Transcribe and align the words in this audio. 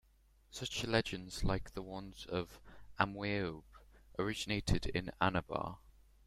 Such 0.49 0.83
legends 0.83 1.43
like 1.43 1.75
the 1.75 1.83
ones 1.83 2.25
of 2.25 2.59
'Amwieob' 2.99 3.61
originated 4.17 4.87
in 4.87 5.11
Anabar. 5.21 5.77